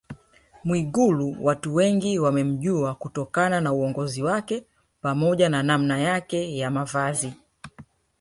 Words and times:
Mwigulu 0.63 1.37
watu 1.41 1.75
wengi 1.75 2.19
wamemjua 2.19 2.95
kutokana 2.95 3.61
na 3.61 3.73
uongozi 3.73 4.23
wake 4.23 4.63
pamoja 5.01 5.49
na 5.49 5.63
namna 5.63 5.99
yake 5.99 6.57
ya 6.57 6.71
Mavazi 6.71 7.33